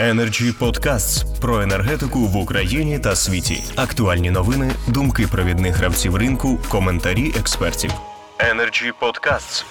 [0.00, 3.62] Energy Podcasts про енергетику в Україні та світі.
[3.76, 7.90] Актуальні новини, думки провідних гравців ринку, коментарі експертів.
[8.38, 9.64] Energy Podcasts.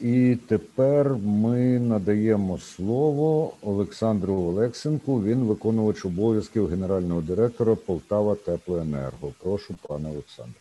[0.00, 5.22] І тепер ми надаємо слово Олександру Олексенку.
[5.22, 9.32] Він виконувач обов'язків генерального директора Полтава Теплоенерго.
[9.42, 10.60] Прошу, пане Олександре.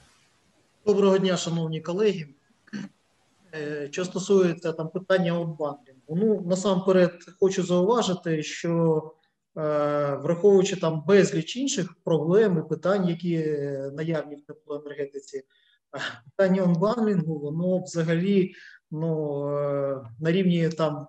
[0.85, 2.27] Доброго дня, шановні колеги.
[3.53, 9.01] Е, що стосується там питання онбандлінгу, ну насамперед хочу зауважити, що
[9.57, 13.37] е, враховуючи там безліч інших проблем і питань, які
[13.93, 15.43] наявні в теплоенергетиці,
[16.25, 18.53] питання онбандлінгу, воно взагалі
[18.91, 21.07] ну, е, на рівні там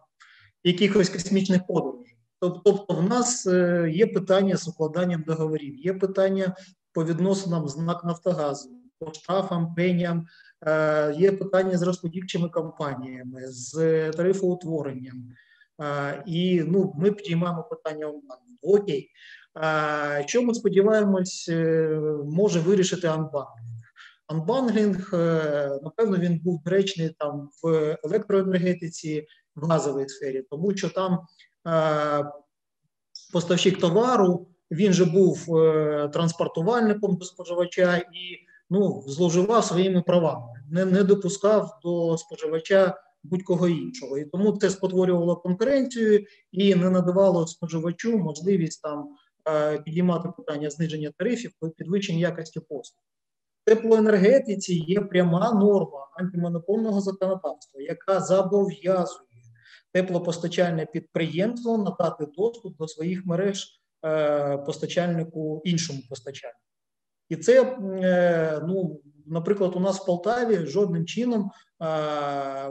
[0.64, 2.16] якихось космічних подорожей.
[2.40, 3.46] Тобто, в нас
[3.90, 6.56] є питання з укладанням договорів, є питання
[6.92, 10.26] по відносинам з НАК Нафтогазу, по штрафам, пеням,
[10.66, 13.72] Е, є питання з розподільчими компаніями, з
[14.10, 15.28] тарифоутворенням.
[15.82, 18.58] Е, і ну, ми підіймаємо питання онлайн.
[18.62, 19.10] Окей.
[20.26, 21.88] Що ми сподіваємось, е,
[22.24, 23.76] може вирішити unbundling?
[24.26, 25.10] Unbundling,
[25.82, 31.18] напевно, він був доречний там в електроенергетиці, в газовій сфері, тому що там
[33.32, 35.46] поставщик товару він же був
[36.12, 44.18] транспортувальником до споживача і ну, зловживав своїми правами, не не допускав до споживача будь-кого іншого.
[44.18, 49.08] І тому це спотворювало конкуренцію і не надавало споживачу можливість там
[49.48, 53.02] е, підіймати питання зниження тарифів підвищення якості послуг.
[53.64, 59.26] В теплоенергетиці є пряма норма антимонопольного законодавства, яка зобов'язує
[59.92, 66.65] теплопостачальне підприємство надати доступ до своїх мереж е, постачальнику іншому постачальнику.
[67.28, 71.50] І це, е, ну, наприклад, у нас в Полтаві жодним чином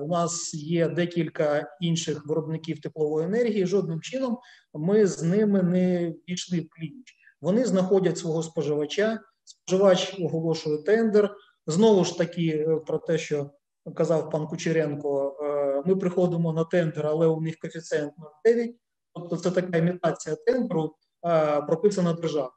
[0.02, 3.66] у нас є декілька інших виробників теплової енергії.
[3.66, 4.38] Жодним чином
[4.74, 7.16] ми з ними не пішли в клініч.
[7.42, 11.36] Вони знаходять свого споживача, споживач оголошує тендер.
[11.68, 13.50] Знову ж таки, е, про те, що
[13.96, 18.14] казав пан Кучеренко, е, ми приходимо на тендер, але у них коефіцієнт
[18.46, 18.76] 0,9,
[19.14, 20.96] тобто це така імітація тендеру,
[21.68, 22.52] прописана державою.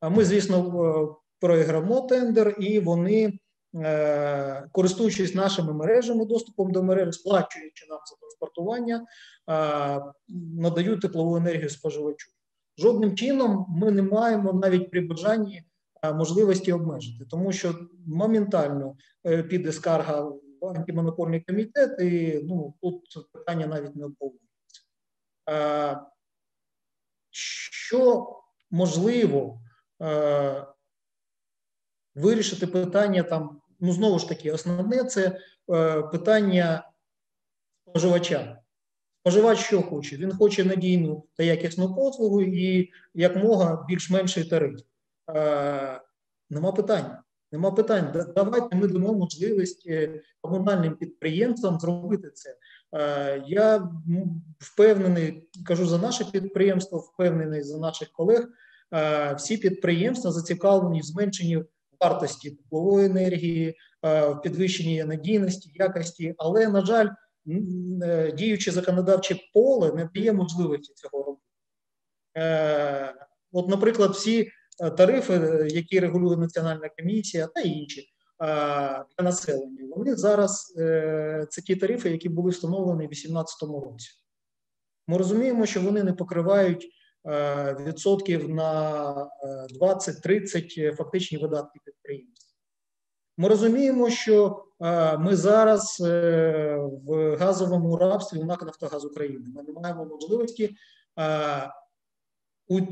[0.00, 3.38] А ми, звісно, програмо тендер, і вони,
[3.74, 9.06] е, користуючись нашими мережами, доступом до мережі, сплачуючи нам за транспортування,
[9.50, 10.12] е,
[10.54, 12.30] надають теплову енергію споживачу.
[12.78, 15.62] Жодним чином ми не маємо навіть при бажанні
[16.02, 17.74] е, можливості обмежити, тому що
[18.06, 18.96] моментально
[19.48, 20.20] піде скарга
[20.60, 24.82] в антимонопольний комітет, і ну тут питання навіть не обговорюється.
[27.30, 28.32] Що
[28.70, 29.60] можливо
[32.14, 35.38] вирішити питання там, ну знову ж таки, основне це
[35.72, 36.90] е, питання
[37.88, 38.58] споживача.
[39.20, 40.16] Споживач що хоче?
[40.16, 44.80] Він хоче надійну та якісну послугу і якмога більш-менший тариф.
[45.30, 46.00] Е,
[46.50, 47.16] Нема питань.
[47.52, 48.32] Нема питань.
[48.36, 52.56] Давайте ми дамо можливість е, комунальним підприємствам зробити це.
[52.94, 53.88] Е, я
[54.58, 58.48] впевнений, кажу за наше підприємство, впевнений за наших колег.
[58.94, 61.64] Е, всі підприємства зацікавлені в зменшенні
[62.02, 67.08] вартості теплової енергії, е, в підвищенні надійності, якості, але на жаль,
[68.02, 71.42] е, діюче законодавче поле не дає можливості цього робити.
[72.36, 73.14] Е,
[73.52, 74.50] от, наприклад, всі
[74.96, 78.08] тарифи, які регулює Національна комісія та інші
[78.40, 80.74] для населення, вони зараз
[81.48, 84.08] це ті тарифи, які були встановлені у 2018 році.
[85.06, 86.88] Ми розуміємо, що вони не покривають
[87.80, 89.30] відсотків на
[89.80, 92.54] 20-30 е, фактичні видатки підприємств.
[93.36, 95.96] Ми розуміємо, що е, ми зараз
[97.06, 99.46] в газовому рабстві у НАК «Нафтогаз України.
[99.54, 100.76] Ми не маємо можливості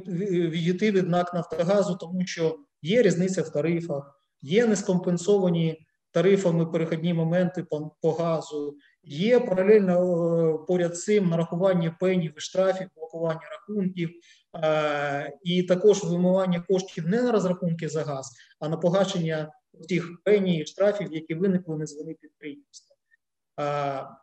[0.08, 7.62] відійти від НАК Нафтогазу, тому що є різниця в тарифах, є нескомпенсовані тарифами перехідні моменти
[7.62, 14.10] по, по газу, є паралельно поряд цим нарахування пенів і штрафів блокування рахунків,
[14.56, 19.52] е, і також вимивання коштів не на розрахунки за газ, а на погашення
[19.88, 22.96] тих пенів і штрафів, які виникли на звини підприємства.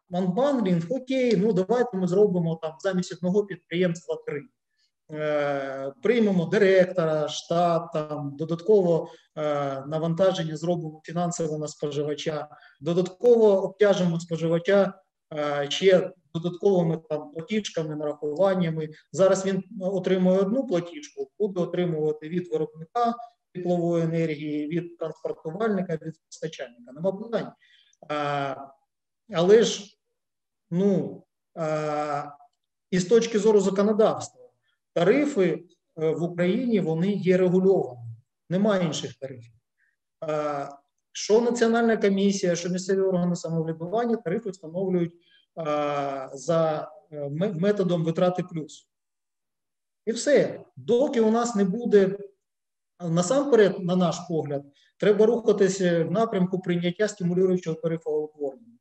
[0.10, 4.42] Манбанлінг, окей, ну давайте ми зробимо там замість одного підприємства три.
[5.12, 9.42] Е, приймемо директора, штат, там додатково е,
[9.86, 12.48] навантаження зробимо фінансово на споживача,
[12.82, 14.94] додатково обтяжимо споживача
[15.70, 18.90] ще додатковими там платіжками, нарахуваннями.
[19.12, 23.16] Зараз він отримує одну платіжку, буде отримувати від виробника
[23.54, 26.92] теплової енергії, від транспортувальника, від постачальника.
[26.96, 27.52] Нема питань.
[29.34, 29.98] Але ж,
[30.72, 31.24] ну
[32.92, 34.47] і з точки зору законодавства,
[34.98, 35.66] тарифи
[35.96, 38.16] в Україні вони є регульованими,
[38.50, 39.54] немає інших тарифів.
[41.12, 45.14] Що Національна комісія, що місцеві органи самоврядування тарифи встановлюють
[46.34, 46.92] за
[47.32, 48.90] методом витрати плюс.
[50.06, 50.62] І все.
[50.76, 52.18] Доки у нас не буде
[53.00, 54.64] насамперед, на наш погляд,
[54.98, 58.78] треба рухатися в напрямку прийняття стимулюючого тарифового утворення.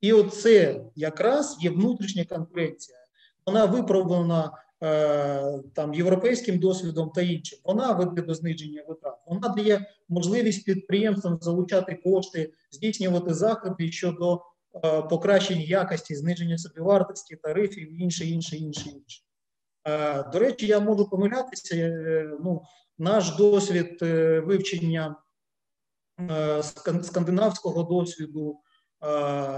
[0.00, 2.98] І оце якраз є внутрішня конкуренція.
[3.46, 4.69] Вона виправлена е,
[5.74, 7.58] там європейським досвідом та іншим.
[7.64, 9.14] Вона веде до зниження витрат.
[9.26, 14.42] Вона дає можливість підприємствам залучати кошти, здійснювати заходи щодо
[14.84, 19.22] е, покращення якості, зниження собівартості, тарифів інше, інше, інше, інше.
[19.88, 21.76] Е, до речі, я можу помилятися.
[21.76, 22.62] Е, ну,
[22.98, 25.16] наш досвід е, вивчення
[27.02, 28.60] скандинавського досвіду,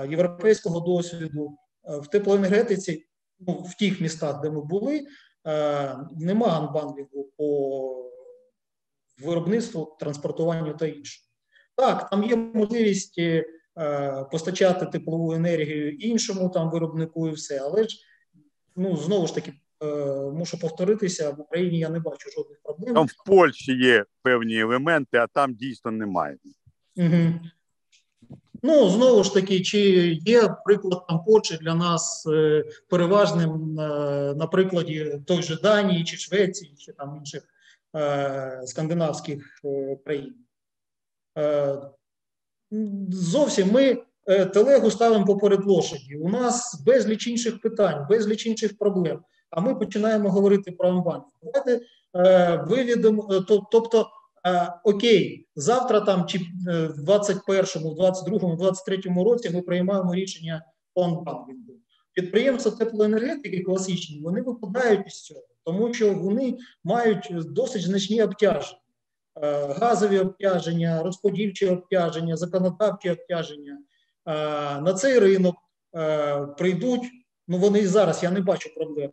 [0.09, 3.07] європейського досвіду в теплоенергетиці,
[3.47, 5.07] ну, в тих містах, де ми були,
[6.17, 8.11] нема анбандлінгу по
[9.25, 11.27] виробництву, транспортуванню та іншому.
[11.77, 13.21] Так, там є можливість
[14.31, 17.99] постачати теплову енергію іншому там виробнику і все, але ж
[18.77, 19.53] ну знову ж таки
[19.83, 22.95] Е, мушу повторитися, в Україні я не бачу жодних проблем.
[22.95, 26.37] Там в Польщі є певні елементи, а там дійсно немає.
[26.97, 27.41] Угу.
[28.63, 29.81] Ну, знову ж таки, чи
[30.25, 36.17] є приклад там Польщі для нас е, переважним е, на прикладі той же Данії, чи
[36.17, 37.43] Швеції, чи там інших
[37.97, 39.63] е, скандинавських
[40.05, 40.35] країн?
[43.11, 44.03] Зовсім ми
[44.55, 46.17] телегу ставимо поперед лошаді.
[46.17, 51.25] У нас безліч інших питань, безліч інших проблем а ми починаємо говорити про амбанк.
[51.43, 51.87] Давайте
[52.69, 54.11] виведемо, е, тобто,
[54.85, 56.43] окей, завтра там чи е,
[56.87, 61.73] в 21-му, 22-му, 23-му році ми приймаємо рішення по анбанкінгу.
[62.13, 68.79] Підприємства теплоенергетики класичні, вони випадають із цього, тому що вони мають досить значні обтяження.
[69.43, 73.79] Е, газові обтяження, розподільчі обтяження, законодавчі обтяження.
[74.27, 74.33] Е,
[74.81, 75.57] на цей ринок
[76.59, 77.03] прийдуть,
[77.49, 79.11] ну вони і зараз я не бачу проблем.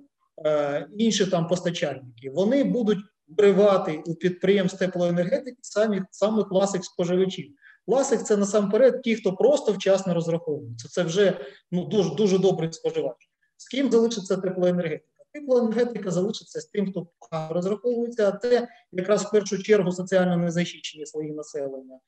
[0.98, 3.00] Інші там постачальники, вони будуть
[3.38, 7.56] вривати у підприємств теплоенергетики самі саме класик споживачів.
[7.86, 10.88] Класик це насамперед ті, хто просто вчасно розраховується.
[10.88, 11.40] Це вже
[11.72, 13.18] ну дуже дуже добрий споживач.
[13.58, 15.06] З ким залишиться теплоенергетика?
[15.34, 17.08] Теплоенергетика залишиться з тим, хто
[17.50, 22.00] розраховується, а це якраз в першу чергу соціально незахищені свої населення.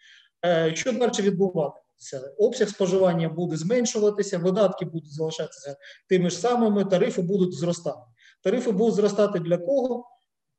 [0.46, 2.34] Е, що далі відбуватиметься?
[2.38, 5.76] Обсяг споживання буде зменшуватися, видатки будуть залишатися
[6.10, 8.02] тими ж самими, тарифи будуть зростати.
[8.44, 10.06] Тарифи будуть зростати для кого?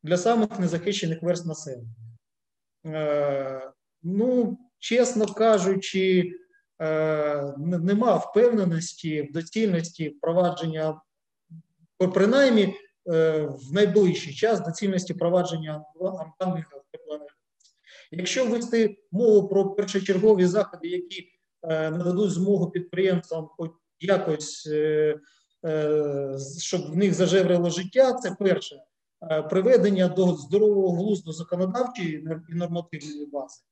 [0.03, 1.95] Для самих незахищених верст населення.
[2.87, 3.73] Е,
[4.03, 6.33] ну, чесно кажучи,
[6.83, 11.01] е, нема впевненості в доцільності впровадження,
[12.15, 12.75] принаймні
[13.09, 17.27] е, в найближчий час доцільності впровадження амбанга в.
[18.11, 21.29] Якщо вести мову про першочергові заходи, які
[21.63, 23.71] нададуть змогу підприємствам хоч
[24.01, 24.69] якось
[26.59, 28.77] щоб в них зажеврило життя, це перше
[29.51, 33.63] приведення до здорового глузду законодавчої і нормативної бази.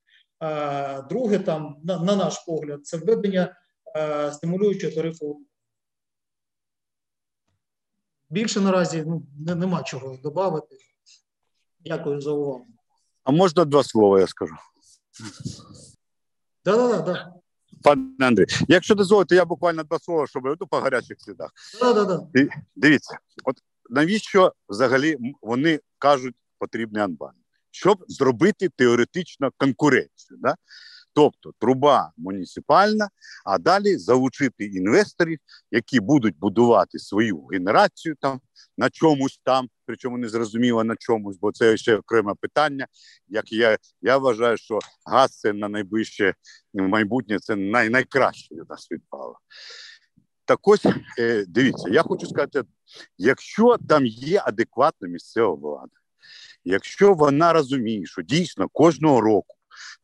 [1.09, 3.57] Друге, там, на, на наш погляд, це введення
[3.97, 5.41] е, стимулюючого тарифу.
[8.31, 9.27] Більше наразі ну,
[9.57, 10.77] нема чого додати.
[11.81, 12.67] Дякую за увагу.
[13.25, 14.55] А можна два слова, я скажу?
[16.63, 17.29] Так, так, так.
[17.83, 21.51] Пане Андрій, якщо дозволите, я буквально два слова, щоб ну, по гарячих слідах.
[21.81, 22.27] Да, да, да.
[22.77, 23.57] Дивіться, от
[23.91, 27.33] навіщо взагалі вони кажуть потрібний анбан?
[27.71, 30.39] Щоб зробити теоретично конкуренцію.
[30.43, 30.55] Да?
[31.13, 33.09] Тобто труба муніципальна,
[33.45, 35.39] а далі залучити інвесторів,
[35.71, 38.41] які будуть будувати свою генерацію там
[38.79, 42.87] на чомусь там, причому не зрозуміло на чомусь, бо це ще окреме питання.
[43.29, 46.35] Як я я вважаю, що газ це на найближче
[46.75, 49.39] майбутнє, це най, найкраще для нас відпало.
[50.51, 50.87] Так ось
[51.19, 52.63] е, дивіться, я хочу сказати:
[53.19, 55.93] якщо там є адекватна місцева влада,
[56.65, 59.57] якщо вона розуміє, що дійсно кожного року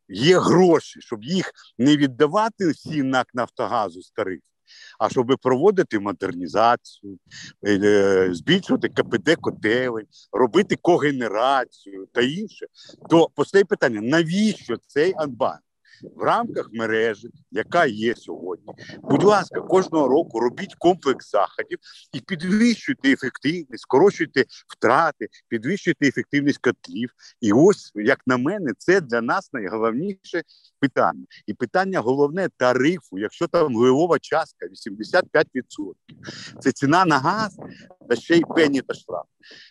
[0.09, 4.53] є гроші, щоб їх не віддавати всі НАК Нафтогазу з тарифів,
[4.99, 7.19] а щоб проводити модернізацію,
[7.63, 12.67] е, е, збільшувати КПД котелень, робити когенерацію та інше,
[13.11, 15.59] то постає питання: навіщо цей анбан?
[16.03, 18.67] В рамках мережі, яка є сьогодні.
[19.03, 21.79] Будь ласка, кожного року робіть комплекс заходів
[22.13, 27.11] і підвищуйте ефективність, скорочуйте втрати, підвищуйте ефективність котлів.
[27.41, 30.43] І ось, як на мене, це для нас найголовніше
[30.81, 31.25] питання.
[31.47, 35.23] І питання головне тарифу, якщо там левова частка 85%,
[36.61, 37.59] це ціна на газ,
[38.09, 39.25] та ще й пені та штраф.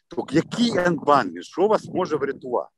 [0.08, 1.44] То який unbundling?
[1.44, 2.70] Що вас може врятувати?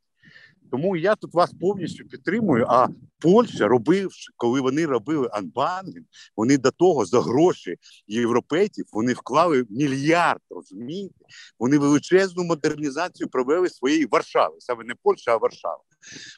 [0.71, 2.65] Тому я тут вас повністю підтримую.
[2.69, 2.87] А
[3.19, 6.05] Польща, робивши, коли вони робили unbundling,
[6.35, 7.75] вони до того за гроші
[8.07, 11.25] європейців вони вклали мільярд, розумієте?
[11.59, 15.79] Вони величезну модернізацію провели своєї Варшави, саме не Польща, а Варшава.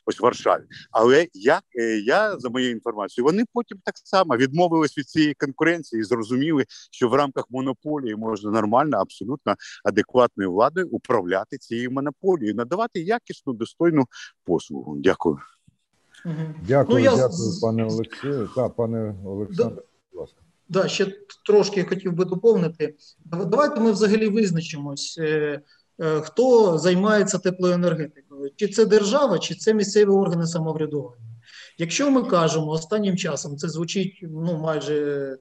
[0.06, 0.64] Ось в Варшаві.
[0.92, 6.00] Але як е, я за моєю інформацією, вони потім так само відмовились від цієї конкуренції
[6.00, 13.02] і зрозуміли, що в рамках монополії можна нормально, абсолютно адекватною владою управляти цією монополією, надавати
[13.02, 14.06] якісну достойну
[14.46, 14.96] послугу.
[14.98, 15.38] Дякую.
[16.68, 18.50] Дякую, Ну, я дякую, пане Олексію.
[18.56, 20.38] Так, пане Олександре, будь ласка.
[20.70, 21.14] Да, ще
[21.46, 22.96] трошки хотів би доповнити.
[23.26, 25.62] Давайте ми взагалі визначимось, е,
[26.02, 28.29] е, хто займається теплоенергетикою.
[28.56, 31.30] Чи це держава, чи це місцеві органи самоврядування.
[31.78, 35.38] Якщо ми кажемо останнім часом, це звучить ну, майже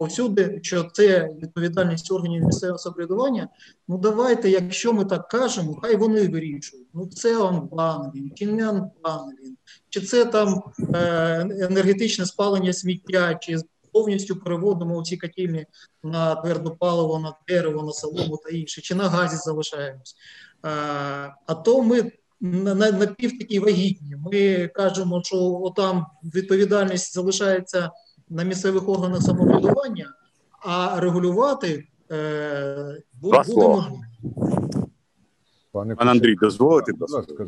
[0.00, 3.48] повсюди, що це відповідальність органів місцевого самоврядування,
[3.88, 6.86] ну давайте, якщо ми так кажемо, хай вони вирішують.
[6.94, 9.56] Ну це анбанлінг, чи не анбанлінг,
[9.88, 10.62] чи це там
[10.94, 13.56] е, енергетичне спалення сміття, чи
[13.92, 15.66] повністю переводимо ці котельні
[16.02, 20.16] на твердопаливо, на дерево, на солому та інше, чи на газі залишаємось.
[20.62, 20.68] А,
[21.46, 24.16] а то ми на, на, на пів такі вагітні.
[24.16, 27.90] Ми кажемо, що отам відповідальність залишається
[28.28, 30.14] на місцевих органах самоврядування,
[30.62, 33.44] а регулювати е, будемо.
[33.44, 33.92] слова.
[35.72, 37.44] Пане Андрій, дозволите ласка,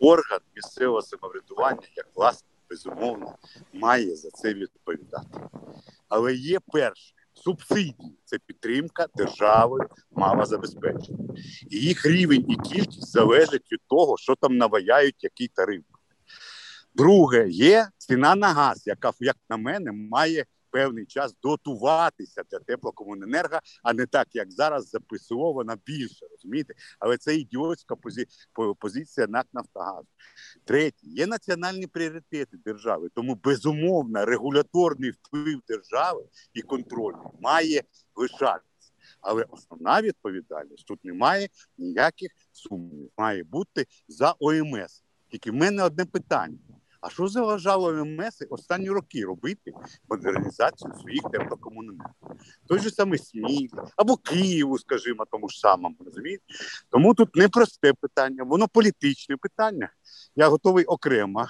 [0.00, 3.34] орган місцевого самоврядування, як власник, безумовно,
[3.72, 5.40] має за це відповідати.
[6.08, 7.14] Але є перше
[7.44, 9.80] субсидії це підтримка держави
[10.10, 11.34] малозабезпечення.
[11.70, 15.82] І їх рівень і кількість залежить від того, що там наваяють, який тариф.
[16.94, 23.58] Друге, є ціна на газ, яка, як на мене, має певний час дотуватися для теплокомуненерго,
[23.82, 25.00] а не так, як зараз за
[25.86, 26.74] більше, розумієте?
[26.98, 28.26] Але це ідіотська позі...
[28.78, 30.08] позиція НАК Нафтогазу.
[30.64, 37.82] Третє, є національні пріоритети держави, тому безумовно регуляторний вплив держави і контроль має
[38.16, 38.92] лишатися.
[39.20, 41.48] Але основна відповідальність тут немає
[41.78, 43.10] ніяких сумнівів.
[43.16, 45.04] Має бути за ОМС.
[45.30, 46.58] Тільки в мене одне питання:
[47.00, 49.72] а що заважало ОМС останні роки робити
[50.08, 52.14] модернізацію своїх теплокомуненерго?
[52.66, 56.44] Той же самий Сміт або Києву, скажімо, тому ж самому розумієте?
[56.90, 59.90] Тому тут непросте питання, воно політичне питання.
[60.36, 61.46] Я готовий окремо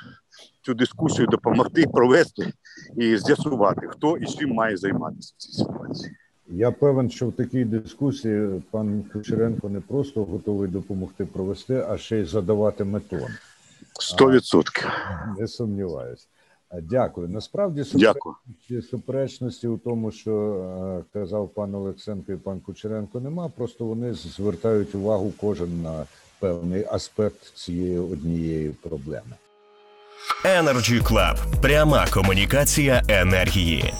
[0.62, 2.52] цю дискусію допомогти провести
[2.97, 6.17] і з'ясувати, хто і чим має займатися в цій ситуації.
[6.50, 12.19] Я певен, що в такій дискусії пан Кучеренко не просто готовий допомогти провести, а ще
[12.19, 13.28] й задавати метон.
[13.99, 14.88] Сто відсотків.
[15.38, 16.28] Не сумніваюсь.
[16.83, 17.28] Дякую.
[17.28, 18.35] Насправді Дякую.
[18.69, 23.49] суперечності, суперечності у тому, що е, казав пан Олексенко і пан Кучеренко, нема.
[23.57, 26.05] Просто вони звертають увагу кожен на
[26.38, 29.37] певний аспект цієї однієї проблеми.
[30.45, 31.61] Energy Club.
[31.62, 33.95] Пряма комунікація енергії.